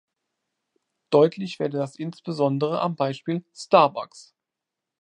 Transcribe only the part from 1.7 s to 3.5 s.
das insbesondere am Beispiel